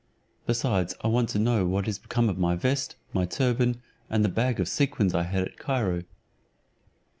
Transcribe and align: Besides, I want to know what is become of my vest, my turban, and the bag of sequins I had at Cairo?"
Besides, 0.47 0.95
I 1.03 1.09
want 1.09 1.29
to 1.29 1.37
know 1.37 1.67
what 1.67 1.87
is 1.87 1.99
become 1.99 2.27
of 2.27 2.39
my 2.39 2.55
vest, 2.55 2.95
my 3.13 3.25
turban, 3.27 3.83
and 4.09 4.25
the 4.25 4.29
bag 4.29 4.59
of 4.59 4.67
sequins 4.67 5.13
I 5.13 5.21
had 5.21 5.43
at 5.43 5.57
Cairo?" 5.59 6.01